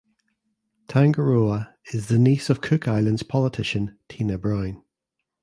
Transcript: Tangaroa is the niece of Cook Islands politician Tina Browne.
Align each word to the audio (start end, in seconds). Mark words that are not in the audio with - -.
Tangaroa 0.87 1.75
is 1.93 2.07
the 2.07 2.17
niece 2.17 2.49
of 2.49 2.59
Cook 2.59 2.87
Islands 2.87 3.21
politician 3.21 3.99
Tina 4.09 4.39
Browne. 4.39 4.81